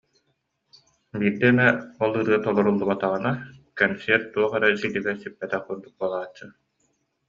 Биирдэ 1.19 1.47
эмэ 1.51 1.67
ол 2.03 2.11
ырыа 2.19 2.39
толоруллубатаҕына 2.45 3.31
кэнсиэр 3.77 4.21
туох 4.31 4.51
эрэ 4.57 4.67
силигэ 4.79 4.99
ситэ 5.01 5.13
сиппэтэх 5.21 5.61
курдук 5.65 5.93
буолааччы 5.99 6.45